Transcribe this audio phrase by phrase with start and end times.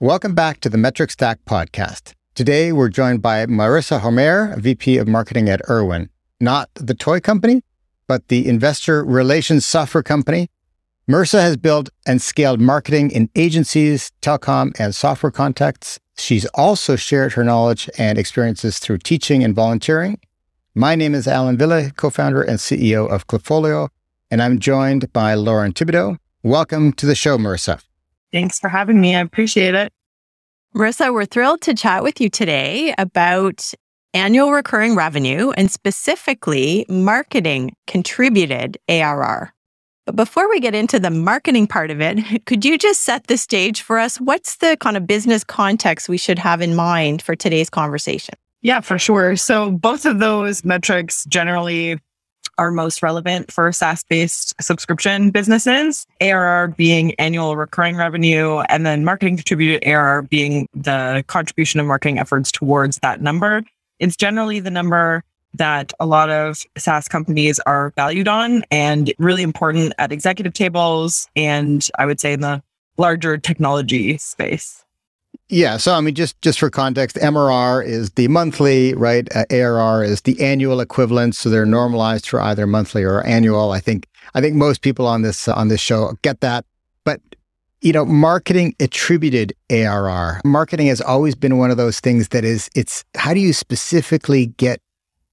[0.00, 2.12] Welcome back to the Metric Stack podcast.
[2.34, 7.62] Today, we're joined by Marissa Homer, VP of Marketing at Irwin, not the toy company,
[8.06, 10.50] but the investor relations software company.
[11.08, 15.98] Marissa has built and scaled marketing in agencies, telecom, and software contexts.
[16.18, 20.20] She's also shared her knowledge and experiences through teaching and volunteering.
[20.74, 23.88] My name is Allan Wille, co-founder and CEO of Klipfolio,
[24.30, 26.18] and I'm joined by Lauren Thibodeau.
[26.42, 27.80] Welcome to the show, Marissa.
[28.36, 29.16] Thanks for having me.
[29.16, 29.90] I appreciate it.
[30.74, 33.72] Marissa, we're thrilled to chat with you today about
[34.12, 39.54] annual recurring revenue and specifically marketing contributed ARR.
[40.04, 43.38] But before we get into the marketing part of it, could you just set the
[43.38, 44.18] stage for us?
[44.18, 48.34] What's the kind of business context we should have in mind for today's conversation?
[48.60, 49.36] Yeah, for sure.
[49.36, 51.98] So both of those metrics generally
[52.58, 56.06] are most relevant for SaaS based subscription businesses.
[56.20, 62.18] ARR being annual recurring revenue, and then marketing contributed ARR being the contribution of marketing
[62.18, 63.62] efforts towards that number.
[63.98, 65.22] It's generally the number
[65.54, 71.28] that a lot of SaaS companies are valued on and really important at executive tables
[71.34, 72.62] and I would say in the
[72.98, 74.85] larger technology space.
[75.48, 75.76] Yeah.
[75.76, 79.28] So, I mean, just, just for context, MRR is the monthly, right?
[79.34, 81.36] Uh, ARR is the annual equivalent.
[81.36, 83.70] So they're normalized for either monthly or annual.
[83.70, 86.64] I think, I think most people on this, uh, on this show get that.
[87.04, 87.20] But,
[87.80, 92.68] you know, marketing attributed ARR, marketing has always been one of those things that is,
[92.74, 94.80] it's how do you specifically get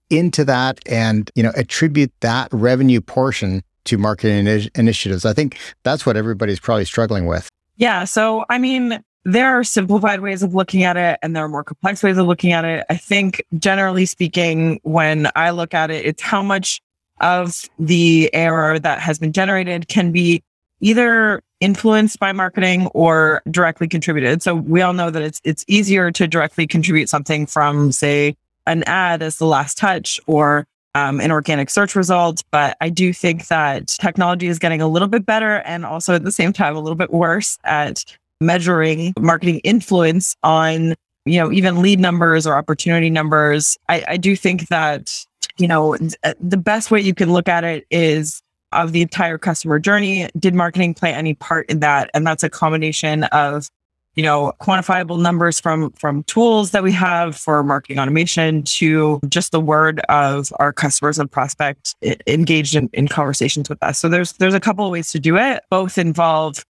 [0.09, 5.25] into that and, you know, attribute that revenue portion to marketing initiatives?
[5.25, 7.49] I think that's what everybody's probably struggling with.
[7.77, 8.03] Yeah.
[8.03, 11.63] So, I mean, there are simplified ways of looking at it and there are more
[11.63, 12.85] complex ways of looking at it.
[12.89, 16.81] I think generally speaking, when I look at it, it's how much
[17.21, 20.43] of the ARR that has been generated can be
[20.81, 24.43] either influenced by marketing or directly contributed.
[24.43, 28.35] So we all know that it's it's easier to directly contribute something from, say,
[28.67, 32.43] an ad as the last touch or um, an organic search result.
[32.51, 36.25] But I do think that technology is getting a little bit better and also at
[36.25, 38.03] the same time a little bit worse at
[38.45, 40.95] measuring marketing influence on,
[41.25, 43.77] you know, even lead numbers or opportunity numbers.
[43.89, 45.25] I, I do think that,
[45.57, 49.37] you know, uh, the best way you can look at it is of the entire
[49.37, 50.29] customer journey.
[50.37, 52.09] Did marketing play any part in that?
[52.13, 53.69] And that's a combination of
[54.15, 59.51] you know quantifiable numbers from from tools that we have for marketing automation to just
[59.51, 61.95] the word of our customers and prospects
[62.27, 65.37] engaged in, in conversations with us so there's there's a couple of ways to do
[65.37, 66.63] it both involve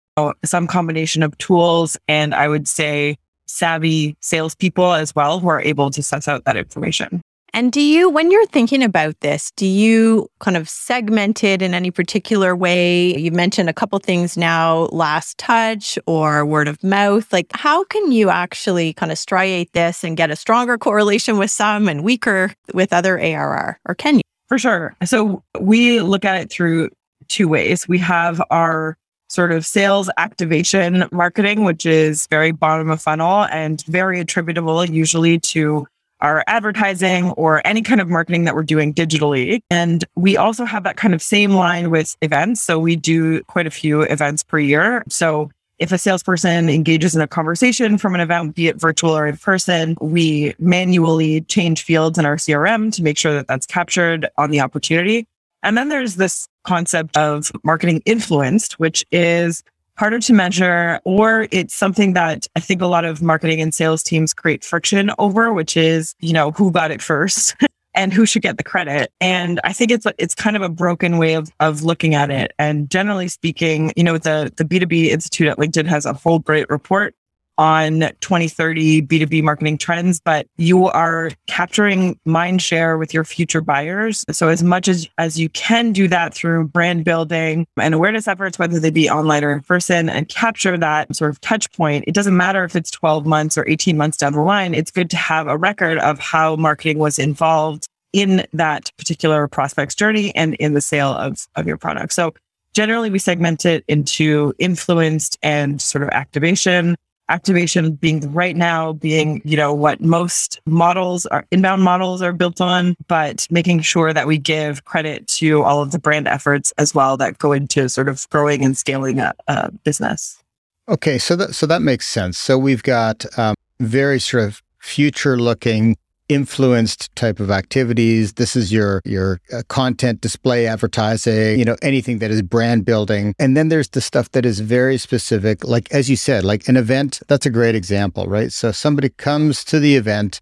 [0.44, 5.90] some combination of tools and I would say savvy salespeople as well who are able
[5.90, 7.22] to suss out that information.
[7.54, 11.74] And do you, when you're thinking about this, do you kind of segment it in
[11.74, 13.14] any particular way?
[13.14, 17.30] You mentioned a couple things now, last touch or word of mouth.
[17.30, 21.50] Like, how can you actually kind of striate this and get a stronger correlation with
[21.50, 23.78] some and weaker with other ARR?
[23.86, 24.22] Or can you?
[24.48, 24.94] For sure.
[25.04, 26.88] So we look at it through
[27.28, 27.86] two ways.
[27.86, 28.96] We have our
[29.32, 35.38] sort of sales activation marketing, which is very bottom of funnel and very attributable usually
[35.38, 35.86] to
[36.20, 39.60] our advertising or any kind of marketing that we're doing digitally.
[39.70, 42.62] And we also have that kind of same line with events.
[42.62, 45.02] So we do quite a few events per year.
[45.08, 49.26] So if a salesperson engages in a conversation from an event, be it virtual or
[49.26, 54.28] in person, we manually change fields in our CRM to make sure that that's captured
[54.36, 55.26] on the opportunity.
[55.62, 59.62] And then there's this concept of marketing influenced, which is
[59.96, 64.02] harder to measure, or it's something that I think a lot of marketing and sales
[64.02, 67.54] teams create friction over, which is, you know, who got it first
[67.94, 69.12] and who should get the credit.
[69.20, 72.52] And I think it's it's kind of a broken way of, of looking at it.
[72.58, 76.68] And generally speaking, you know, the the B2B Institute at LinkedIn has a whole great
[76.70, 77.14] report
[77.62, 84.24] on 2030 B2B marketing trends, but you are capturing mind share with your future buyers.
[84.32, 88.58] So as much as, as you can do that through brand building and awareness efforts,
[88.58, 92.14] whether they be online or in person and capture that sort of touch point, it
[92.14, 94.74] doesn't matter if it's 12 months or 18 months down the line.
[94.74, 99.94] It's good to have a record of how marketing was involved in that particular prospect's
[99.94, 102.12] journey and in the sale of, of your product.
[102.12, 102.34] So
[102.74, 106.96] generally we segment it into influenced and sort of activation
[107.28, 112.60] activation being right now being, you know, what most models are inbound models are built
[112.60, 116.94] on, but making sure that we give credit to all of the brand efforts as
[116.94, 120.42] well that go into sort of growing and scaling a, a business.
[120.88, 122.36] Okay, so that so that makes sense.
[122.36, 125.96] So we've got um, very sort of future looking
[126.34, 128.34] influenced type of activities.
[128.34, 133.34] This is your your uh, content display advertising, you know, anything that is brand building.
[133.38, 136.76] And then there's the stuff that is very specific like as you said, like an
[136.76, 138.52] event, that's a great example, right?
[138.52, 140.40] So somebody comes to the event,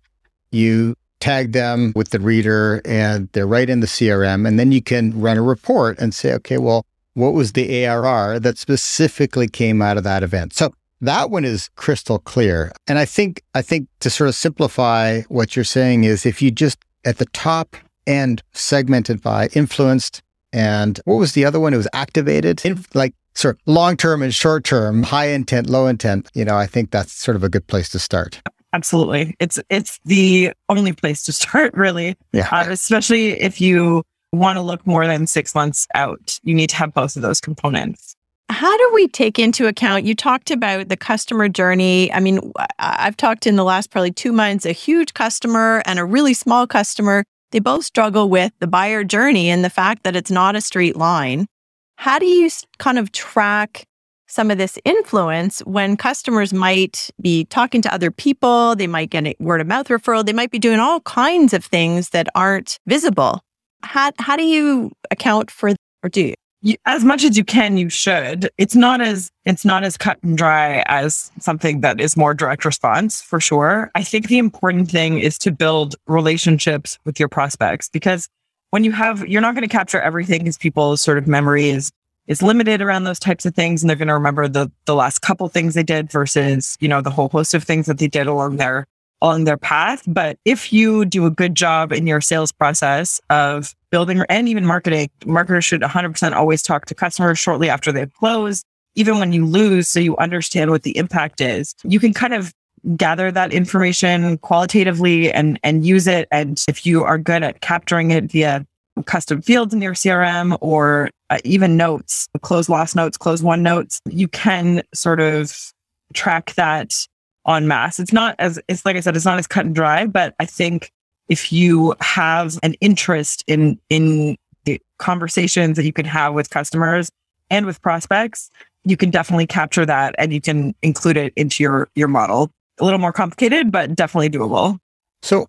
[0.50, 4.82] you tag them with the reader and they're right in the CRM and then you
[4.82, 9.82] can run a report and say, okay, well, what was the ARR that specifically came
[9.82, 10.54] out of that event?
[10.54, 12.72] So that one is crystal clear.
[12.86, 16.50] And I think, I think to sort of simplify what you're saying is if you
[16.50, 17.76] just at the top
[18.06, 21.72] end segmented by influenced and what was the other one?
[21.74, 25.86] It was activated, in, like sort of long term and short term, high intent, low
[25.86, 26.28] intent.
[26.34, 28.42] You know, I think that's sort of a good place to start.
[28.72, 32.16] Absolutely, it's it's the only place to start, really.
[32.32, 32.48] Yeah.
[32.50, 34.02] Uh, especially if you
[34.32, 37.40] want to look more than six months out, you need to have both of those
[37.40, 38.14] components.
[38.50, 40.04] How do we take into account?
[40.04, 42.12] You talked about the customer journey.
[42.12, 46.04] I mean, I've talked in the last probably two months, a huge customer and a
[46.04, 47.22] really small customer.
[47.52, 50.96] They both struggle with the buyer journey and the fact that it's not a straight
[50.96, 51.46] line.
[51.94, 52.50] How do you
[52.80, 53.84] kind of track
[54.26, 58.74] some of this influence when customers might be talking to other people?
[58.74, 60.26] They might get a word of mouth referral.
[60.26, 63.42] They might be doing all kinds of things that aren't visible.
[63.84, 65.70] How, how do you account for,
[66.02, 66.34] or do you?
[66.62, 68.50] You, as much as you can, you should.
[68.58, 72.64] It's not as it's not as cut and dry as something that is more direct
[72.64, 73.90] response for sure.
[73.94, 78.28] I think the important thing is to build relationships with your prospects because
[78.70, 81.90] when you have you're not going to capture everything because people's sort of memory is
[82.26, 85.20] is limited around those types of things and they're going to remember the the last
[85.20, 88.26] couple things they did versus you know the whole host of things that they did
[88.26, 88.86] along their
[89.22, 90.02] along their path.
[90.06, 94.64] But if you do a good job in your sales process of building and even
[94.64, 98.64] marketing, marketers should 100% always talk to customers shortly after they've closed,
[98.94, 101.74] even when you lose, so you understand what the impact is.
[101.84, 102.52] You can kind of
[102.96, 106.28] gather that information qualitatively and, and use it.
[106.30, 108.66] And if you are good at capturing it via
[109.06, 114.00] custom fields in your CRM or uh, even notes, close loss notes, close one notes,
[114.08, 115.72] you can sort of
[116.14, 117.06] track that
[117.44, 117.98] on mass.
[118.00, 120.46] It's not as, it's like I said, it's not as cut and dry, but I
[120.46, 120.90] think
[121.30, 127.08] if you have an interest in, in the conversations that you can have with customers
[127.48, 128.50] and with prospects,
[128.84, 132.50] you can definitely capture that and you can include it into your, your model.
[132.80, 134.78] A little more complicated, but definitely doable.
[135.22, 135.46] So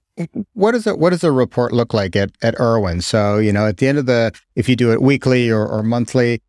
[0.53, 3.01] what does it what does a report look like at at Irwin?
[3.01, 5.81] So, you know, at the end of the if you do it weekly or, or
[5.81, 6.41] monthly,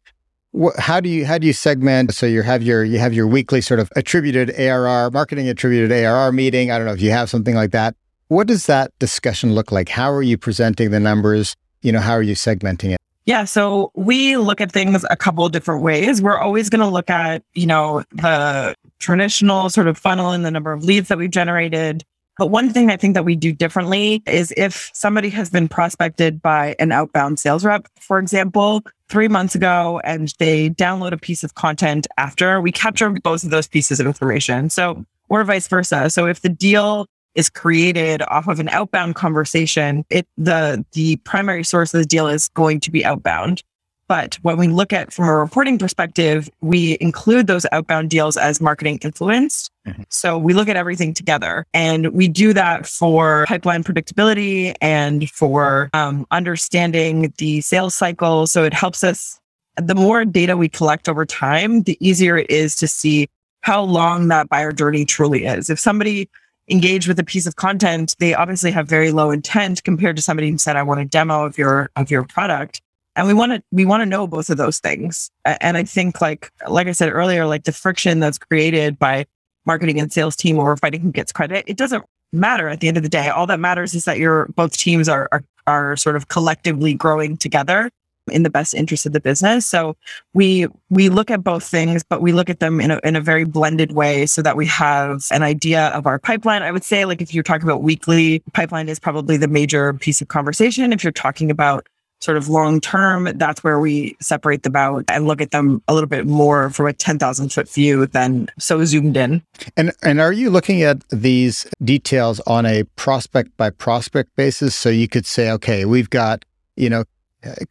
[0.51, 2.13] what, how do you how do you segment?
[2.15, 6.33] So you have your you have your weekly sort of attributed ARR marketing attributed ARR
[6.33, 6.73] meeting.
[6.73, 7.95] I don't know if you have something like that.
[8.33, 9.91] What does that discussion look like?
[9.91, 11.55] How are you presenting the numbers?
[11.83, 12.97] You know, how are you segmenting it?
[13.27, 16.23] Yeah, so we look at things a couple of different ways.
[16.23, 20.51] We're always going to look at, you know, the traditional sort of funnel and the
[20.51, 22.05] number of leads that we've generated.
[22.39, 26.41] But one thing I think that we do differently is if somebody has been prospected
[26.41, 28.81] by an outbound sales rep, for example,
[29.11, 33.51] three months ago and they download a piece of content after, we capture both of
[33.51, 34.71] those pieces of information.
[34.71, 36.09] So, or vice versa.
[36.09, 41.65] So if the deal is created off of an outbound conversation, it the the primary
[41.65, 43.63] source of the deal is going to be outbound.
[44.09, 48.61] But when we look at from a reporting perspective, we include those outbound deals as
[48.61, 49.71] marketing influenced.
[49.87, 50.03] Mm-hmm.
[50.11, 55.89] So we look at everything together and we do that for pipeline predictability and for
[55.95, 58.47] um, understanding the sales cycle.
[58.47, 59.39] So it helps us.
[59.79, 63.29] The more data we collect over time, the easier it is to see
[63.63, 65.71] how long that buyer journey truly is.
[65.71, 66.29] If somebody
[66.69, 70.51] engaged with a piece of content, they obviously have very low intent compared to somebody
[70.51, 72.81] who said, I want a demo of your of your product.
[73.15, 75.31] And we want to we want to know both of those things.
[75.45, 79.27] And i think like like i said earlier like the friction that's created by
[79.67, 82.97] marketing and sales team or fighting who gets credit it doesn't matter at the end
[82.97, 83.29] of the day.
[83.29, 87.37] All that matters is that your both teams are are, are sort of collectively growing
[87.37, 87.91] together
[88.31, 89.97] in the best interest of the business so
[90.35, 93.21] we we look at both things but we look at them in a, in a
[93.21, 97.05] very blended way so that we have an idea of our pipeline i would say
[97.05, 101.03] like if you're talking about weekly pipeline is probably the major piece of conversation if
[101.03, 101.87] you're talking about
[102.23, 105.95] sort of long term, that's where we separate them out and look at them a
[105.95, 109.43] little bit more from a 10,000 foot view than so zoomed in.
[109.77, 114.75] And and are you looking at these details on a prospect by prospect basis?
[114.77, 116.45] So you could say, okay, we've got,
[116.77, 117.05] you know,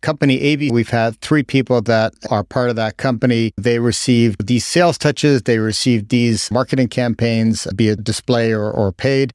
[0.02, 3.54] company AB, we've had three people that are part of that company.
[3.58, 8.92] They receive these sales touches, they receive these marketing campaigns, be it display or, or
[8.92, 9.34] paid.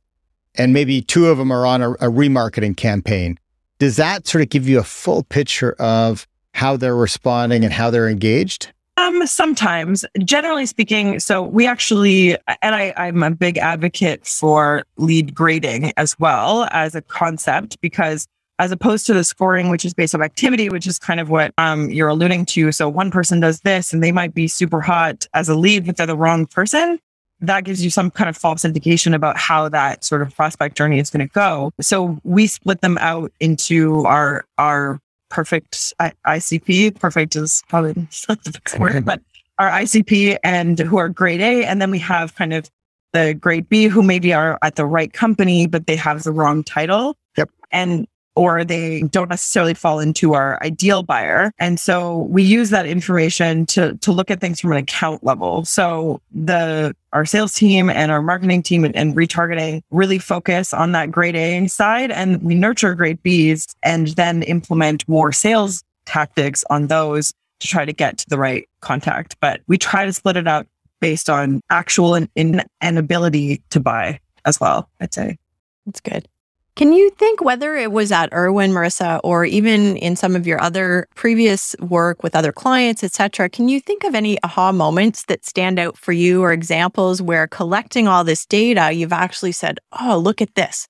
[0.54, 3.38] And maybe two of them are on a, a remarketing campaign
[3.78, 7.90] does that sort of give you a full picture of how they're responding and how
[7.90, 8.72] they're engaged?
[8.98, 15.34] Um, sometimes, generally speaking, so we actually, and I, I'm a big advocate for lead
[15.34, 18.26] grading as well as a concept because
[18.58, 21.52] as opposed to the scoring, which is based on activity, which is kind of what
[21.58, 22.72] um, you're alluding to.
[22.72, 25.96] So one person does this and they might be super hot as a lead, but
[25.96, 26.98] they're the wrong person.
[27.40, 30.98] That gives you some kind of false indication about how that sort of prospect journey
[30.98, 31.70] is going to go.
[31.82, 36.98] So we split them out into our our perfect ICP.
[36.98, 39.20] Perfect is probably not the best word, but
[39.58, 41.64] our ICP and who are grade A.
[41.64, 42.70] And then we have kind of
[43.12, 46.62] the grade B who maybe are at the right company, but they have the wrong
[46.62, 47.16] title.
[47.36, 47.50] Yep.
[47.70, 51.50] And or they don't necessarily fall into our ideal buyer.
[51.58, 55.64] And so we use that information to, to look at things from an account level.
[55.64, 60.92] So the, our sales team and our marketing team and, and retargeting really focus on
[60.92, 66.62] that grade A side and we nurture grade Bs and then implement more sales tactics
[66.68, 69.36] on those to try to get to the right contact.
[69.40, 70.66] But we try to split it out
[71.00, 75.38] based on actual and, and ability to buy as well, I'd say.
[75.86, 76.28] That's good.
[76.76, 80.60] Can you think whether it was at Irwin, Marissa, or even in some of your
[80.60, 85.24] other previous work with other clients, et cetera, can you think of any aha moments
[85.24, 89.78] that stand out for you or examples where collecting all this data, you've actually said,
[90.02, 90.86] oh, look at this.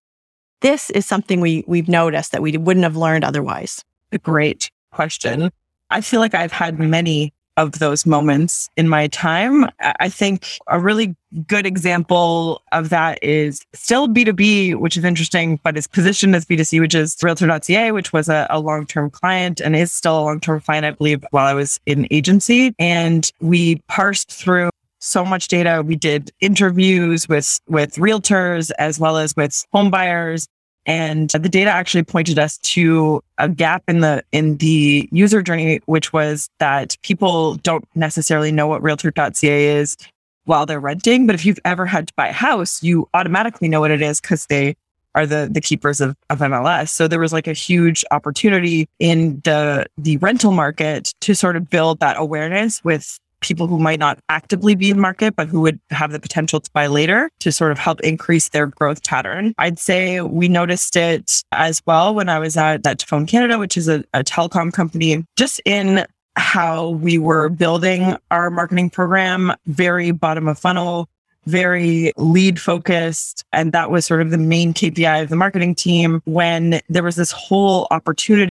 [0.61, 3.85] This is something we, we've noticed that we wouldn't have learned otherwise.
[4.11, 5.53] A great question.
[5.91, 9.67] I feel like I've had many of those moments in my time.
[9.81, 15.77] I think a really good example of that is still B2B, which is interesting, but
[15.77, 19.75] is positioned as B2C, which is realtor.ca, which was a, a long term client and
[19.77, 22.75] is still a long term client, I believe, while I was in agency.
[22.79, 25.83] And we parsed through so much data.
[25.87, 30.49] We did interviews with with realtors as well as with home buyers
[30.87, 35.81] and the data actually pointed us to a gap in the in the user journey,
[35.87, 39.97] which was that people don't necessarily know what realtor.ca is
[40.45, 41.27] while they're renting.
[41.27, 44.21] But if you've ever had to buy a house, you automatically know what it is
[44.21, 44.77] because they
[45.17, 46.91] are the the keepers of, of MLS.
[46.91, 51.69] So there was like a huge opportunity in the the rental market to sort of
[51.69, 55.81] build that awareness with people who might not actively be in market, but who would
[55.91, 59.55] have the potential to buy later to sort of help increase their growth pattern.
[59.59, 63.77] I'd say we noticed it as well when I was at, at Phone Canada, which
[63.77, 70.11] is a, a telecom company, just in how we were building our marketing program, very
[70.11, 71.09] bottom of funnel,
[71.47, 73.45] very lead focused.
[73.53, 77.17] And that was sort of the main KPI of the marketing team when there was
[77.17, 78.51] this whole opportunity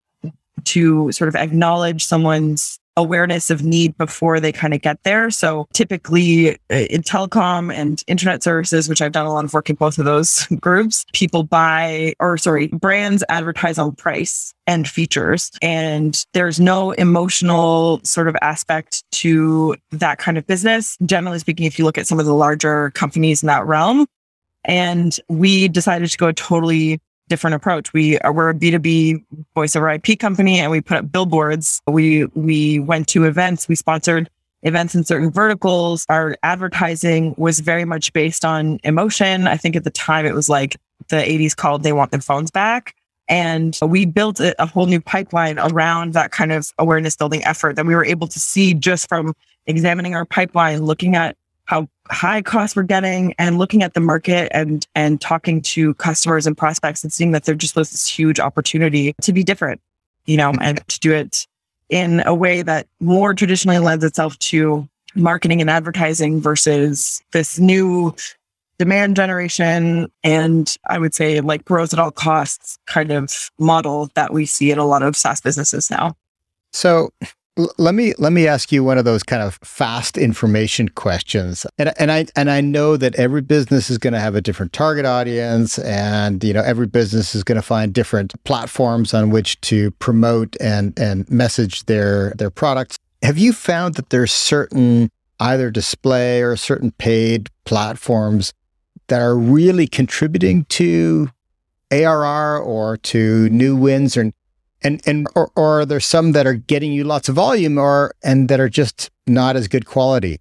[0.65, 5.31] to sort of acknowledge someone's awareness of need before they kind of get there.
[5.31, 9.69] So typically uh, in telecom and internet services, which I've done a lot of work
[9.69, 15.51] in both of those groups, people buy or sorry, brands advertise on price and features.
[15.61, 20.97] And there's no emotional sort of aspect to that kind of business.
[21.05, 24.07] Generally speaking, if you look at some of the larger companies in that realm,
[24.65, 27.93] and we decided to go totally different approach.
[27.93, 31.81] We are we're a B2B voice over IP company and we put up billboards.
[31.87, 34.29] We we went to events, we sponsored
[34.63, 36.07] events in certain verticals.
[36.09, 39.47] Our advertising was very much based on emotion.
[39.47, 40.77] I think at the time it was like
[41.09, 42.95] the 80s called they want their phones back.
[43.29, 47.77] And we built a, a whole new pipeline around that kind of awareness building effort
[47.77, 49.35] that we were able to see just from
[49.67, 54.51] examining our pipeline, looking at how high costs we're getting and looking at the market
[54.53, 58.39] and and talking to customers and prospects and seeing that there just was this huge
[58.39, 59.81] opportunity to be different,
[60.27, 61.47] you know, and to do it
[61.89, 68.15] in a way that more traditionally lends itself to marketing and advertising versus this new
[68.79, 74.33] demand generation and I would say like growth at all costs kind of model that
[74.33, 76.17] we see in a lot of SaaS businesses now.
[76.73, 77.11] So
[77.57, 81.65] let me let me ask you one of those kind of fast information questions.
[81.79, 84.73] And and I and I know that every business is going to have a different
[84.73, 89.61] target audience and you know every business is going to find different platforms on which
[89.63, 92.99] to promote and and message their their products.
[93.23, 98.53] Have you found that there's certain either display or certain paid platforms
[99.09, 101.29] that are really contributing to
[101.91, 104.33] ARR or to new wins or
[104.85, 108.15] and and or, or are there some that are getting you lots of volume or
[108.23, 110.41] and that are just not as good quality?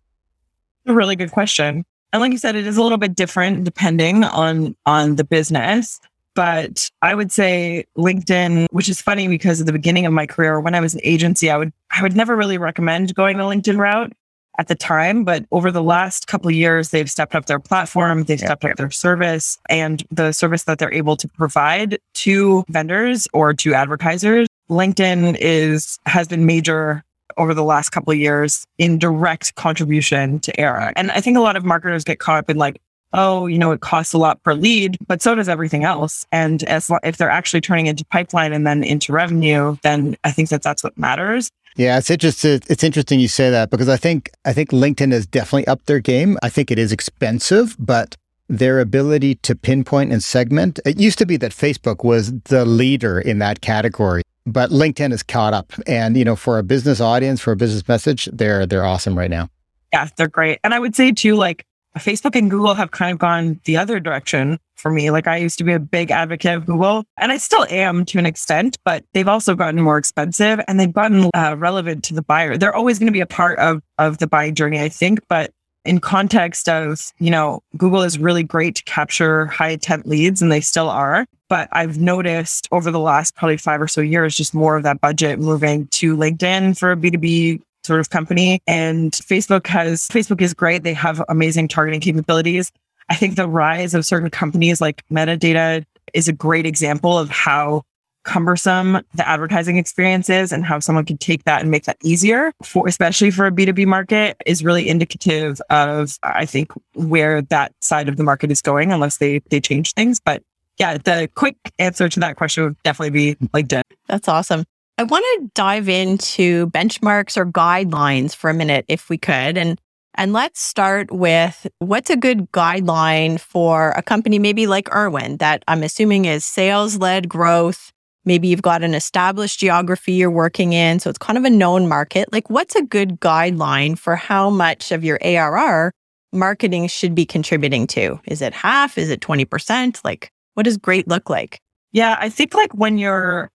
[0.85, 1.85] A really good question.
[2.12, 6.00] And like you said it is a little bit different depending on on the business.
[6.35, 10.59] But i would say linkedin which is funny because at the beginning of my career
[10.59, 13.77] when i was an agency i would i would never really recommend going the linkedin
[13.77, 14.12] route
[14.60, 18.24] at the time, but over the last couple of years, they've stepped up their platform,
[18.24, 23.27] they've stepped up their service and the service that they're able to provide to vendors
[23.33, 24.48] or to advertisers.
[24.69, 27.03] LinkedIn is has been major
[27.38, 30.93] over the last couple of years in direct contribution to ARR.
[30.95, 32.79] And I think a lot of marketers get caught up in like,
[33.13, 36.25] oh, you know, it costs a lot per lead, but so does everything else.
[36.32, 40.50] And as if they're actually turning into pipeline and then into revenue, then I think
[40.50, 41.50] that that's what matters.
[41.75, 42.62] Yeah, it's interesting.
[42.70, 46.00] It's interesting you say that because I think I think LinkedIn has definitely upped their
[46.00, 46.38] game.
[46.43, 48.15] I think it is expensive, but
[48.48, 50.79] their ability to pinpoint and segment.
[50.86, 55.24] It used to be that Facebook was the leader in that category, but LinkedIn has
[55.24, 55.74] caught up.
[55.88, 59.32] And you know, for a business audience, for a business message, they're they're awesome right
[59.32, 59.50] now.
[59.91, 60.60] Yeah, they're great.
[60.63, 61.65] And I would say too, like
[62.00, 65.12] Facebook and Google have kind of gone the other direction for me.
[65.12, 68.19] Like I used to be a big advocate of Google and I still am to
[68.19, 72.21] an extent, but they've also gotten more expensive and they've gotten uh, relevant to the
[72.21, 72.57] buyer.
[72.57, 75.51] They're always going to be a part of, of the buying journey, I think, but
[75.85, 80.51] in context of, you know, Google is really great to capture high intent leads and
[80.51, 81.25] they still are.
[81.50, 85.01] But I've noticed over the last probably five or so years, just more of that
[85.01, 88.62] budget moving to LinkedIn for a B2B sort of company.
[88.68, 90.84] And Facebook has, Facebook is great.
[90.84, 92.72] They have amazing targeting capabilities.
[93.10, 97.84] I think the rise of certain companies like metadata is a great example of how
[98.24, 102.54] cumbersome the advertising experience is and how someone can take that and make that easier
[102.63, 108.08] for especially for a B2B market is really indicative of I think where that side
[108.08, 110.42] of the market is going unless they they change things but
[110.80, 114.63] yeah the quick answer to that question would definitely be LinkedIn that's awesome
[114.97, 119.57] I want to dive into benchmarks or guidelines for a minute, if we could.
[119.57, 119.79] And
[120.15, 125.63] and let's start with what's a good guideline for a company maybe like Irwin that
[125.67, 127.91] I'm assuming is sales led growth.
[128.23, 131.00] Maybe you've got an established geography you're working in.
[131.00, 132.31] So it's kind of a known market.
[132.31, 135.91] Like, what's a good guideline for how much of your ARR
[136.31, 138.19] marketing should be contributing to?
[138.25, 139.00] Is it half?
[139.00, 140.00] Is it 20%?
[140.05, 141.59] Like, what does great look like?
[141.91, 143.50] Yeah, I think like when you're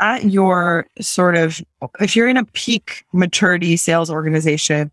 [0.00, 1.60] at your sort of,
[2.00, 4.90] if you're in a peak maturity sales organization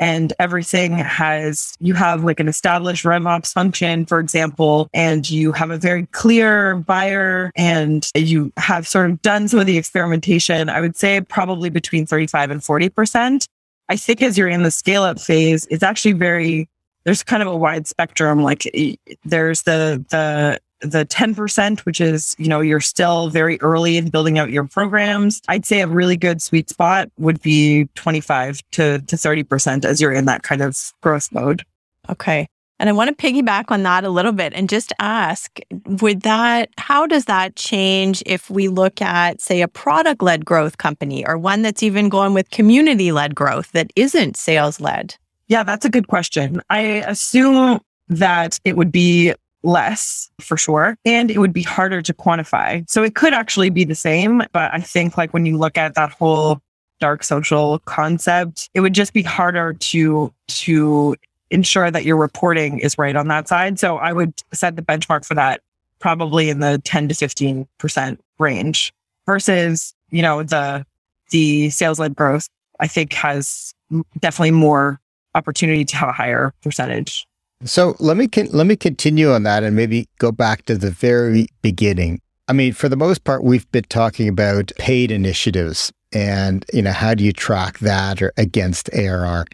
[0.00, 5.70] and everything has, you have like an established RevOps function, for example, and you have
[5.70, 10.80] a very clear buyer and you have sort of done some of the experimentation, I
[10.80, 13.46] would say probably between 35 and 40%.
[13.88, 16.68] I think as you're in the scale up phase, it's actually very,
[17.04, 18.42] there's kind of a wide spectrum.
[18.42, 18.64] Like
[19.24, 24.38] there's the, the, the 10%, which is, you know, you're still very early in building
[24.38, 25.42] out your programs.
[25.48, 30.12] I'd say a really good sweet spot would be 25 to, to 30% as you're
[30.12, 31.64] in that kind of growth mode.
[32.08, 32.48] Okay.
[32.80, 36.70] And I want to piggyback on that a little bit and just ask would that,
[36.78, 41.36] how does that change if we look at, say, a product led growth company or
[41.36, 45.16] one that's even going with community led growth that isn't sales led?
[45.48, 46.62] Yeah, that's a good question.
[46.70, 50.96] I assume that it would be less for sure.
[51.04, 52.88] And it would be harder to quantify.
[52.88, 54.42] So it could actually be the same.
[54.52, 56.60] But I think like when you look at that whole
[57.00, 61.16] dark social concept, it would just be harder to, to
[61.50, 63.78] ensure that your reporting is right on that side.
[63.78, 65.60] So I would set the benchmark for that
[65.98, 68.92] probably in the 10 to 15% range
[69.26, 70.84] versus, you know, the,
[71.30, 72.48] the sales led growth,
[72.80, 73.74] I think has
[74.20, 75.00] definitely more
[75.34, 77.26] opportunity to have a higher percentage.
[77.64, 81.48] So let me let me continue on that and maybe go back to the very
[81.60, 82.20] beginning.
[82.46, 86.92] I mean, for the most part, we've been talking about paid initiatives and you know
[86.92, 89.44] how do you track that or against ARR.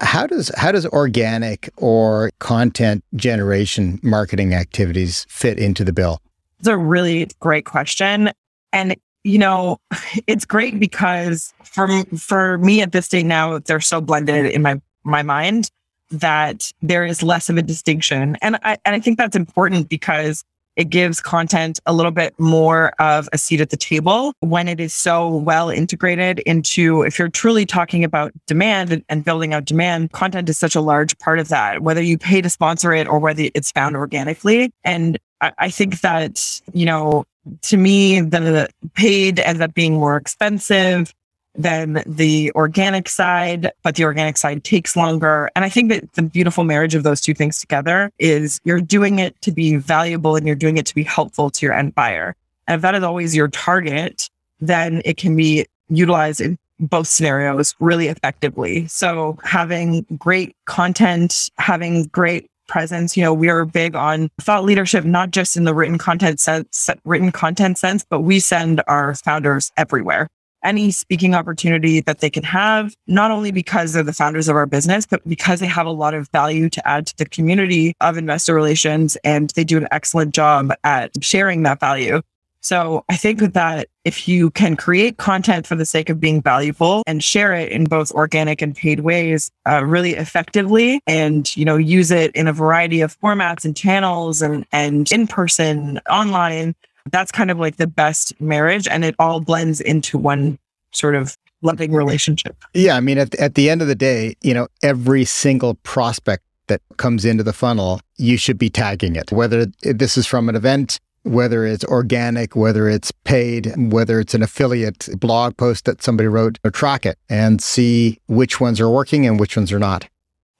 [0.00, 6.20] How does how does organic or content generation marketing activities fit into the bill?
[6.58, 8.30] It's a really great question,
[8.72, 9.78] and you know,
[10.26, 14.80] it's great because for for me at this stage now, they're so blended in my
[15.04, 15.70] my mind
[16.12, 18.36] that there is less of a distinction.
[18.42, 20.44] And I, and I think that's important because
[20.74, 24.80] it gives content a little bit more of a seat at the table when it
[24.80, 30.12] is so well integrated into, if you're truly talking about demand and building out demand,
[30.12, 33.18] content is such a large part of that, whether you pay to sponsor it or
[33.18, 34.72] whether it's found organically.
[34.82, 37.24] And I, I think that, you know,
[37.62, 41.12] to me, the paid ends up being more expensive
[41.54, 45.50] than the organic side, but the organic side takes longer.
[45.54, 49.18] And I think that the beautiful marriage of those two things together is you're doing
[49.18, 52.34] it to be valuable and you're doing it to be helpful to your end buyer.
[52.66, 57.74] And if that is always your target, then it can be utilized in both scenarios
[57.80, 58.86] really effectively.
[58.88, 63.16] So having great content, having great presence.
[63.16, 66.88] You know, we are big on thought leadership, not just in the written content sense,
[67.04, 70.28] written content sense, but we send our founders everywhere
[70.64, 74.66] any speaking opportunity that they can have, not only because they're the founders of our
[74.66, 78.16] business, but because they have a lot of value to add to the community of
[78.16, 82.22] investor relations and they do an excellent job at sharing that value.
[82.64, 87.02] So I think that if you can create content for the sake of being valuable
[87.08, 91.76] and share it in both organic and paid ways uh, really effectively and, you know,
[91.76, 96.76] use it in a variety of formats and channels and, and in person, online,
[97.10, 98.86] that's kind of like the best marriage.
[98.88, 100.58] And it all blends into one
[100.92, 102.56] sort of loving relationship.
[102.74, 102.96] Yeah.
[102.96, 106.80] I mean, at, at the end of the day, you know, every single prospect that
[106.96, 110.98] comes into the funnel, you should be tagging it, whether this is from an event
[111.24, 116.58] whether it's organic, whether it's paid, whether it's an affiliate blog post that somebody wrote,
[116.64, 120.08] or track it and see which ones are working and which ones are not.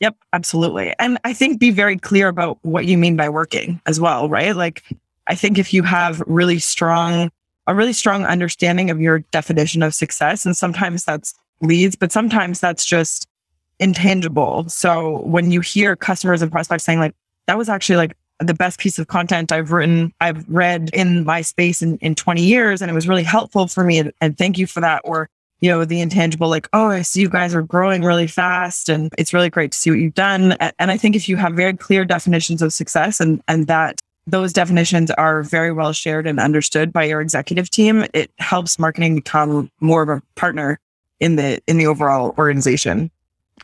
[0.00, 0.94] Yep, absolutely.
[0.98, 4.54] And I think be very clear about what you mean by working as well, right?
[4.54, 4.82] Like,
[5.28, 7.30] I think if you have really strong,
[7.66, 12.60] a really strong understanding of your definition of success, and sometimes that's leads, but sometimes
[12.60, 13.26] that's just
[13.78, 14.68] intangible.
[14.68, 17.14] So when you hear customers and prospects saying, like,
[17.46, 21.42] that was actually like the best piece of content I've written, I've read in my
[21.42, 22.82] space in, in 20 years.
[22.82, 23.98] And it was really helpful for me.
[23.98, 25.02] And, and thank you for that.
[25.04, 25.28] Or,
[25.60, 29.12] you know, the intangible, like, oh, I see you guys are growing really fast and
[29.18, 30.52] it's really great to see what you've done.
[30.52, 34.52] And I think if you have very clear definitions of success and, and that those
[34.52, 39.70] definitions are very well shared and understood by your executive team, it helps marketing become
[39.80, 40.78] more of a partner
[41.20, 43.10] in the in the overall organization.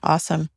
[0.03, 0.49] Awesome.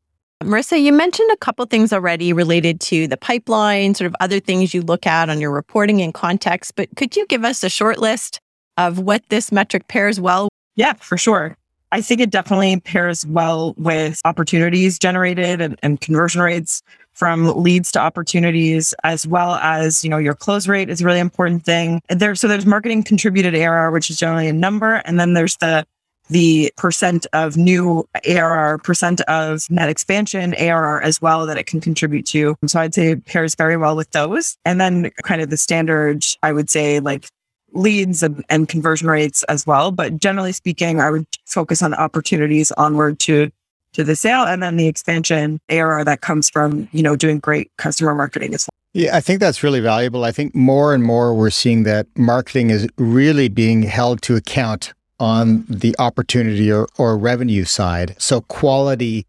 [0.44, 4.74] Marissa, you mentioned a couple things already related to the pipeline, sort of other things
[4.74, 8.00] you look at on your reporting and context, but could you give us a short
[8.00, 8.42] list
[8.78, 10.50] of what this metric pairs well?
[10.76, 11.56] Yeah, for sure.
[11.92, 16.82] I think it definitely pairs well with opportunities generated and, and conversion rates
[17.14, 21.20] from leads to opportunities, as well as, you know, your close rate is a really
[21.20, 22.02] important thing.
[22.10, 24.96] There, so there's marketing contributed ARR, which is generally a number.
[25.06, 25.86] And then there's the
[26.30, 31.82] the percent of new ARR, percent of net expansion ARR as well that it can
[31.82, 32.56] contribute to.
[32.68, 34.58] So I'd say pairs very well with those.
[34.64, 37.28] And then kind of the standard, I would say like
[37.74, 39.92] leads and, and conversion rates as well.
[39.92, 43.52] But generally speaking, I would focus on opportunities onward to
[43.94, 47.72] to the sale and then the expansion ARR that comes from, you know, doing great
[47.78, 48.72] customer marketing as well.
[48.94, 50.26] Yeah, I think that's really valuable.
[50.26, 54.94] I think more and more we're seeing that marketing is really being held to account
[55.20, 58.16] on the opportunity or, or revenue side.
[58.18, 59.26] So quality,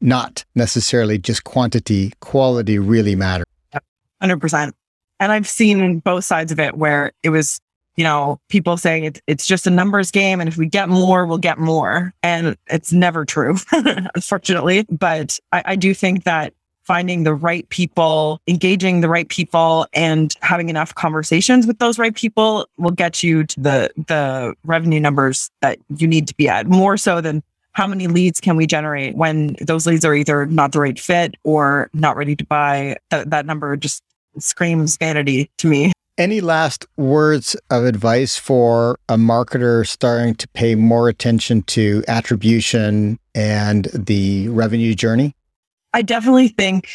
[0.00, 3.46] not necessarily just quantity, quality really matters.
[3.72, 3.84] Yep,
[4.22, 4.72] 100%.
[5.18, 7.60] And I've seen both sides of it where it was,
[8.00, 10.40] you know, people saying it's, it's just a numbers game.
[10.40, 12.14] And if we get more, we'll get more.
[12.22, 13.56] And it's never true,
[14.14, 14.86] unfortunately.
[14.88, 20.34] But I, I do think that finding the right people, engaging the right people and
[20.40, 25.50] having enough conversations with those right people will get you to the the revenue numbers
[25.60, 29.14] that you need to be at more so than how many leads can we generate
[29.14, 33.28] when those leads are either not the right fit or not ready to buy that,
[33.28, 34.02] that number just
[34.38, 40.74] screams vanity to me any last words of advice for a marketer starting to pay
[40.74, 45.34] more attention to attribution and the revenue journey
[45.92, 46.88] I definitely think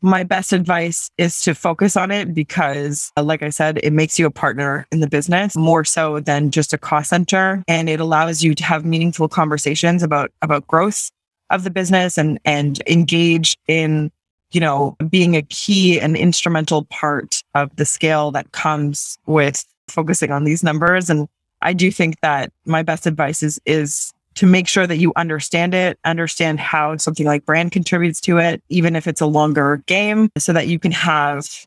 [0.00, 4.18] my best advice is to focus on it because, uh, like I said, it makes
[4.18, 7.64] you a partner in the business more so than just a cost center.
[7.66, 11.10] And it allows you to have meaningful conversations about, about growth
[11.50, 14.12] of the business and, and engage in,
[14.50, 20.30] you know, being a key and instrumental part of the scale that comes with focusing
[20.30, 21.10] on these numbers.
[21.10, 21.28] And
[21.62, 25.74] I do think that my best advice is, is to make sure that you understand
[25.74, 30.30] it, understand how something like brand contributes to it, even if it's a longer game,
[30.38, 31.66] so that you can have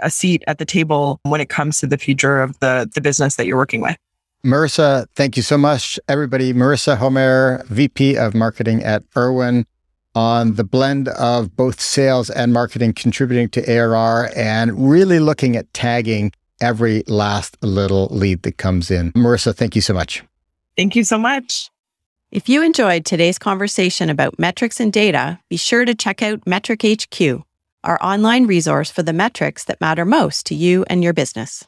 [0.00, 3.36] a seat at the table when it comes to the future of the, the business
[3.36, 3.96] that you're working with.
[4.44, 6.52] Marissa, thank you so much, everybody.
[6.52, 9.66] Marissa Homer, VP of Marketing at Irwin,
[10.14, 15.72] on the blend of both sales and marketing contributing to ARR and really looking at
[15.72, 19.12] tagging every last little lead that comes in.
[19.12, 20.22] Marissa, thank you so much.
[20.76, 21.70] Thank you so much.
[22.30, 26.82] If you enjoyed today's conversation about metrics and data, be sure to check out Metric
[26.82, 27.42] HQ,
[27.82, 31.66] our online resource for the metrics that matter most to you and your business.